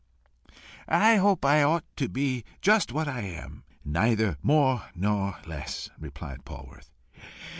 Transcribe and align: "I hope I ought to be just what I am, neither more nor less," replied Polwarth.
"I 0.87 1.17
hope 1.17 1.45
I 1.45 1.61
ought 1.61 1.83
to 1.97 2.09
be 2.09 2.43
just 2.59 2.91
what 2.91 3.07
I 3.07 3.19
am, 3.21 3.63
neither 3.85 4.35
more 4.41 4.81
nor 4.95 5.37
less," 5.45 5.91
replied 5.99 6.43
Polwarth. 6.43 6.89